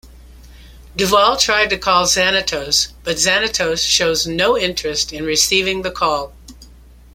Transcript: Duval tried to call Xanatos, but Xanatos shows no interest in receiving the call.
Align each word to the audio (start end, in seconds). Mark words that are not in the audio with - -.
Duval 0.95 1.37
tried 1.37 1.69
to 1.69 1.77
call 1.77 2.07
Xanatos, 2.07 2.87
but 3.03 3.17
Xanatos 3.19 3.85
shows 3.87 4.25
no 4.25 4.57
interest 4.57 5.13
in 5.13 5.23
receiving 5.23 5.83
the 5.83 5.91
call. 5.91 6.33